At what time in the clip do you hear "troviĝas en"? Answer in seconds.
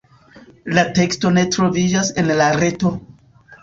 1.59-2.37